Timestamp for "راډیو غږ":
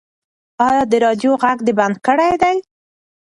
1.03-1.57